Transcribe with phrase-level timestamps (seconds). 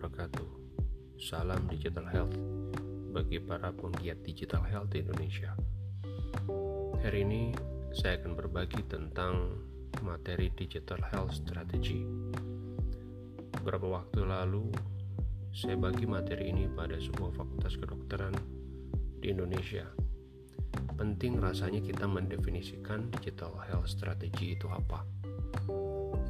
[0.00, 0.48] wabarakatuh.
[1.20, 2.32] Salam Digital Health
[3.12, 5.52] bagi para penggiat digital health di Indonesia.
[7.04, 7.52] Hari ini
[7.92, 9.60] saya akan berbagi tentang
[10.00, 12.08] materi digital health strategy.
[13.60, 14.72] Beberapa waktu lalu
[15.52, 18.32] saya bagi materi ini pada sebuah fakultas kedokteran
[19.20, 19.84] di Indonesia.
[20.96, 25.04] Penting rasanya kita mendefinisikan digital health strategy itu apa.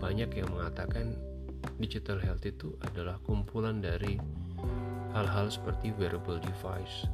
[0.02, 1.30] Banyak yang mengatakan
[1.82, 4.20] digital health itu adalah kumpulan dari
[5.12, 7.08] hal-hal seperti wearable device,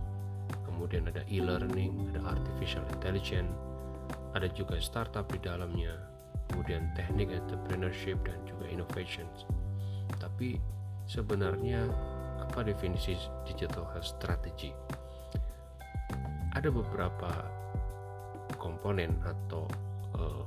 [0.68, 3.50] kemudian ada e-learning, ada artificial intelligence,
[4.36, 5.96] ada juga startup di dalamnya,
[6.52, 9.48] kemudian teknik entrepreneurship dan juga innovations.
[10.20, 10.60] Tapi
[11.08, 11.88] sebenarnya
[12.44, 13.16] apa definisi
[13.48, 14.76] digital health strategy?
[16.52, 17.32] Ada beberapa
[18.60, 19.64] komponen atau
[20.20, 20.44] uh,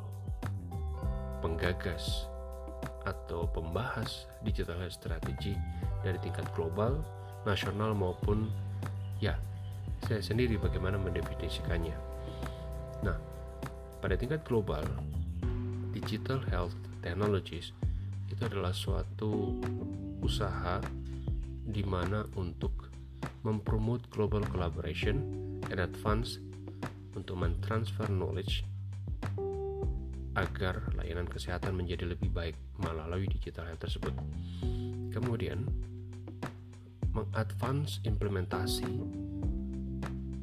[1.41, 2.28] penggagas
[3.09, 5.57] atau pembahas digital health strategy
[6.05, 7.01] dari tingkat global,
[7.43, 8.45] nasional maupun
[9.17, 9.33] ya
[10.05, 11.97] saya sendiri bagaimana mendefinisikannya.
[13.03, 13.17] Nah,
[13.99, 14.85] pada tingkat global,
[15.91, 17.73] digital health technologies
[18.29, 19.57] itu adalah suatu
[20.21, 20.79] usaha
[21.69, 22.87] di mana untuk
[23.43, 25.19] mempromot global collaboration
[25.73, 26.39] and advance
[27.17, 28.63] untuk mentransfer knowledge
[30.37, 34.13] agar layanan kesehatan menjadi lebih baik melalui digital health tersebut.
[35.09, 35.65] Kemudian,
[37.15, 38.87] mengadvance implementasi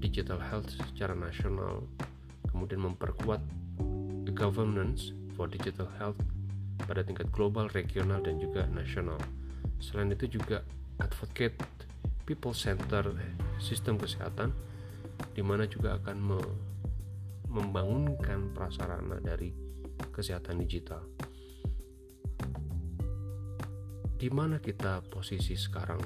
[0.03, 1.87] digital health secara nasional,
[2.51, 3.41] kemudian memperkuat
[4.37, 6.21] governance for digital health
[6.85, 9.17] pada tingkat global, regional, dan juga nasional.
[9.81, 10.61] Selain itu juga
[11.01, 11.57] advocate
[12.29, 13.17] people center
[13.57, 14.53] sistem kesehatan
[15.33, 16.41] di mana juga akan me
[17.49, 19.49] membangunkan prasarana dari
[20.15, 21.05] kesehatan digital.
[24.17, 26.01] Di mana kita posisi sekarang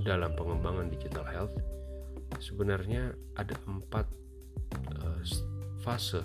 [0.00, 1.54] dalam pengembangan digital health?
[2.40, 4.08] Sebenarnya ada empat
[4.96, 5.20] uh,
[5.84, 6.24] fase,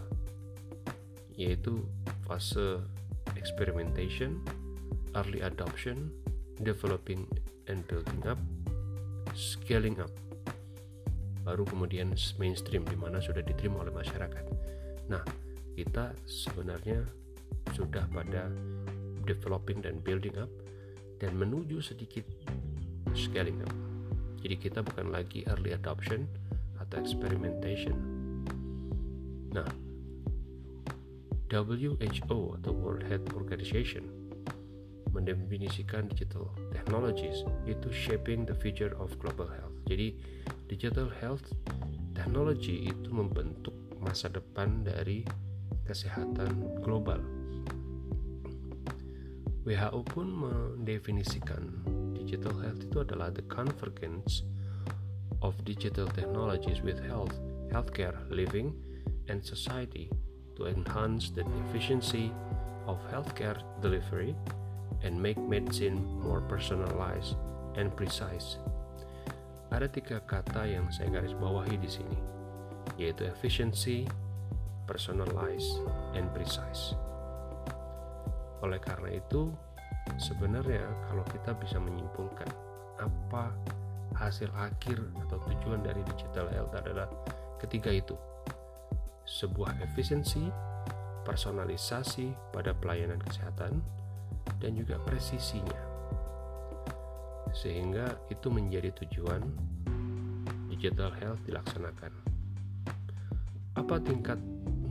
[1.36, 1.84] yaitu
[2.24, 2.80] fase
[3.36, 4.40] experimentation,
[5.20, 6.12] early adoption,
[6.64, 7.28] developing
[7.68, 8.40] and building up,
[9.36, 10.12] scaling up,
[11.44, 14.46] baru kemudian mainstream di mana sudah diterima oleh masyarakat.
[15.12, 15.24] Nah,
[15.74, 17.02] kita sebenarnya
[17.74, 18.50] sudah pada
[19.26, 20.52] developing dan building up
[21.18, 22.28] dan menuju sedikit
[23.16, 23.74] scaling up.
[24.44, 26.28] Jadi kita bukan lagi early adoption
[26.78, 27.96] atau experimentation.
[29.56, 29.70] Nah,
[31.48, 34.10] WHO atau World Health Organization
[35.14, 39.78] mendefinisikan digital technologies itu shaping the future of global health.
[39.86, 40.18] Jadi
[40.66, 41.54] digital health
[42.18, 45.22] technology itu membentuk masa depan dari
[45.84, 47.20] kesehatan global.
[49.64, 51.72] WHO pun mendefinisikan
[52.12, 54.44] digital health itu adalah the convergence
[55.40, 57.32] of digital technologies with health,
[57.72, 58.76] healthcare, living,
[59.32, 60.12] and society
[60.60, 62.32] to enhance the efficiency
[62.88, 64.36] of healthcare delivery
[65.04, 67.40] and make medicine more personalized
[67.76, 68.60] and precise.
[69.74, 72.18] Ada tiga kata yang saya garis bawahi di sini,
[73.00, 74.06] yaitu efficiency,
[74.86, 75.80] personalized,
[76.14, 76.98] and precise.
[78.64, 79.52] Oleh karena itu,
[80.20, 82.48] sebenarnya kalau kita bisa menyimpulkan
[83.00, 83.52] apa
[84.16, 87.10] hasil akhir atau tujuan dari digital health adalah
[87.60, 88.16] ketiga itu.
[89.24, 90.48] Sebuah efisiensi,
[91.24, 93.80] personalisasi pada pelayanan kesehatan,
[94.60, 95.82] dan juga presisinya.
[97.56, 99.42] Sehingga itu menjadi tujuan
[100.72, 102.12] digital health dilaksanakan.
[103.80, 104.38] Apa tingkat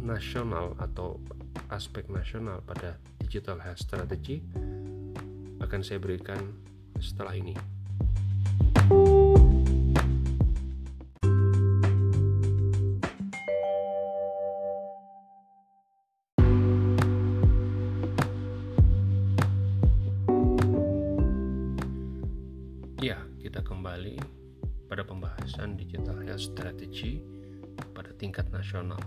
[0.03, 1.23] nasional atau
[1.71, 4.43] aspek nasional pada digital health strategy
[5.63, 6.59] akan saya berikan
[6.99, 7.55] setelah ini.
[23.03, 24.19] Ya, kita kembali
[24.87, 27.22] pada pembahasan digital health strategy
[27.95, 29.03] pada tingkat nasional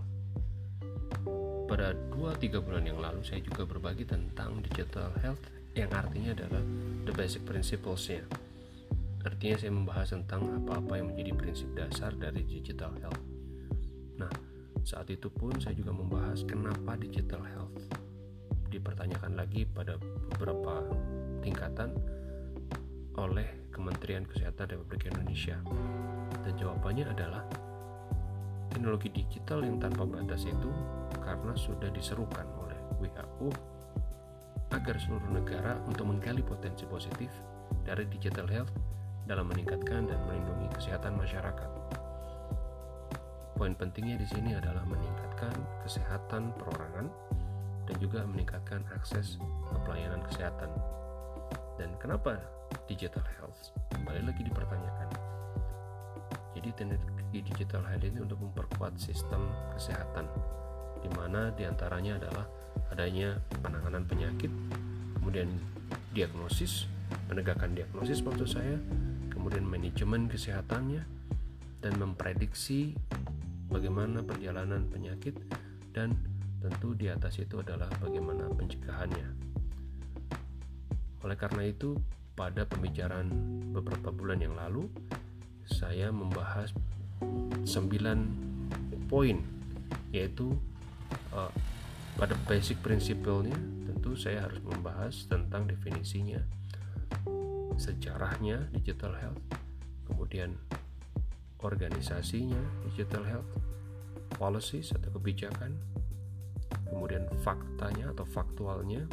[1.66, 5.42] pada 2-3 bulan yang lalu saya juga berbagi tentang digital health
[5.74, 6.64] yang artinya adalah
[7.04, 8.24] the basic principles-nya.
[9.26, 13.20] Artinya saya membahas tentang apa-apa yang menjadi prinsip dasar dari digital health.
[14.22, 14.30] Nah,
[14.86, 17.76] saat itu pun saya juga membahas kenapa digital health.
[18.70, 20.86] Dipertanyakan lagi pada beberapa
[21.42, 21.92] tingkatan
[23.18, 25.58] oleh Kementerian Kesehatan Republik Indonesia.
[26.46, 27.44] Dan jawabannya adalah
[28.70, 30.70] teknologi digital yang tanpa batas itu
[31.26, 33.50] karena sudah diserukan oleh WHO
[34.70, 37.34] agar seluruh negara untuk menggali potensi positif
[37.82, 38.72] dari digital health
[39.26, 41.70] dalam meningkatkan dan melindungi kesehatan masyarakat.
[43.58, 47.10] Poin pentingnya di sini adalah meningkatkan kesehatan perorangan
[47.90, 50.70] dan juga meningkatkan akses ke pelayanan kesehatan.
[51.80, 52.38] Dan kenapa
[52.86, 53.74] digital health?
[53.96, 55.10] Kembali lagi dipertanyakan.
[56.56, 60.26] Jadi teknologi digital health ini untuk memperkuat sistem kesehatan,
[61.06, 62.50] di mana di antaranya adalah
[62.90, 64.50] adanya penanganan penyakit,
[65.22, 65.54] kemudian
[66.18, 66.90] diagnosis,
[67.30, 68.82] penegakan diagnosis maksud saya,
[69.30, 71.06] kemudian manajemen kesehatannya,
[71.86, 72.98] dan memprediksi
[73.70, 75.38] bagaimana perjalanan penyakit
[75.94, 76.18] dan
[76.58, 79.30] tentu di atas itu adalah bagaimana pencegahannya.
[81.22, 81.94] Oleh karena itu,
[82.34, 83.30] pada pembicaraan
[83.70, 84.90] beberapa bulan yang lalu,
[85.70, 86.74] saya membahas
[87.22, 89.38] 9 poin
[90.10, 90.58] yaitu
[91.36, 91.52] uh,
[92.16, 93.60] pada basic prinsipalnya
[93.92, 96.40] tentu saya harus membahas tentang definisinya.
[97.76, 99.44] Sejarahnya digital health
[100.08, 100.56] kemudian
[101.60, 103.52] organisasinya digital health,
[104.38, 105.74] policies atau kebijakan,
[106.86, 109.10] kemudian faktanya atau faktualnya,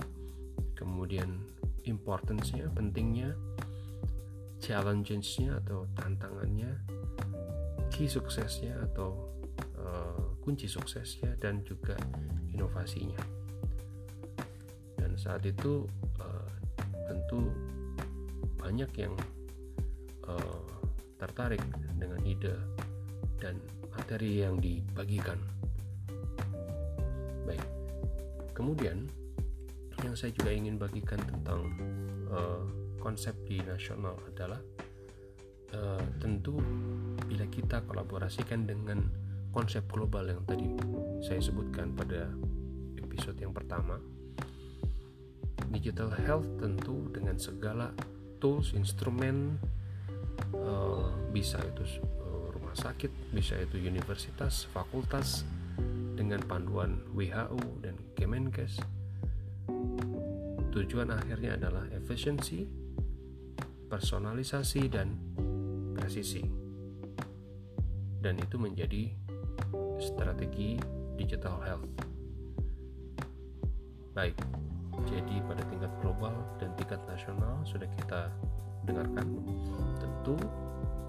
[0.77, 1.41] kemudian
[1.89, 3.33] importance-nya, pentingnya,
[4.61, 6.77] challenge-nya atau tantangannya,
[7.89, 9.33] key suksesnya atau
[10.43, 11.95] kunci suksesnya dan juga
[12.51, 13.23] inovasinya.
[14.99, 15.87] Dan saat itu
[16.19, 16.51] uh,
[17.07, 17.47] tentu
[18.59, 19.15] banyak yang
[20.27, 20.63] uh,
[21.19, 21.63] tertarik
[21.99, 22.55] dengan ide
[23.39, 23.59] dan
[23.95, 25.39] materi yang dibagikan.
[27.47, 27.63] Baik,
[28.55, 29.07] kemudian
[30.03, 31.63] yang saya juga ingin bagikan tentang
[32.31, 32.67] uh,
[32.99, 34.59] konsep di nasional adalah
[35.75, 36.59] uh, tentu
[37.27, 39.22] bila kita kolaborasikan dengan
[39.53, 40.67] konsep global yang tadi
[41.21, 42.33] saya sebutkan pada
[42.99, 44.01] episode yang pertama
[45.73, 47.93] digital health tentu dengan segala
[48.43, 49.57] tools, instrumen,
[50.53, 55.47] uh, bisa itu uh, rumah sakit, bisa itu universitas, fakultas
[56.19, 58.83] dengan panduan WHO dan Kemenkes.
[60.73, 62.67] Tujuan akhirnya adalah efisiensi,
[63.89, 65.09] personalisasi dan
[65.95, 66.43] presisi.
[68.23, 69.22] Dan itu menjadi
[70.03, 70.75] strategi
[71.15, 71.87] digital health.
[74.13, 74.37] Baik,
[75.09, 78.29] jadi pada tingkat global dan tingkat nasional sudah kita
[78.85, 79.41] dengarkan.
[80.03, 80.37] Tentu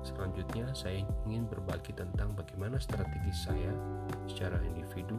[0.06, 3.72] selanjutnya saya ingin berbagi tentang bagaimana strategi saya
[4.30, 5.18] secara individu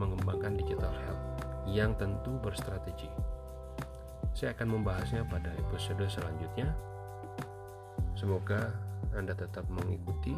[0.00, 1.24] mengembangkan digital health
[1.68, 3.10] yang tentu berstrategi.
[4.32, 6.72] Saya akan membahasnya pada episode selanjutnya.
[8.16, 8.72] Semoga
[9.12, 10.32] Anda tetap mengikuti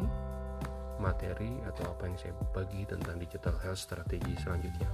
[0.97, 4.89] materi atau apa yang saya bagi tentang digital health strategi selanjutnya.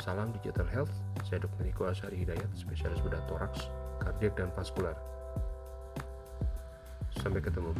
[0.00, 0.94] Salam Digital Health,
[1.28, 1.60] saya Dr.
[1.60, 3.68] Niko Asari Hidayat, spesialis bedah toraks,
[4.00, 4.96] kardiak, dan vaskular.
[7.20, 7.76] Sampai ketemu.